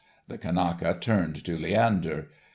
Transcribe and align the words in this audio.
The 0.29 0.39
Kanaka 0.39 0.97
turned 0.99 1.45
to 1.45 1.55
Leander. 1.55 2.29